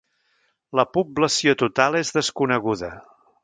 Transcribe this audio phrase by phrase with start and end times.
[0.79, 2.95] La població total és desconeguda.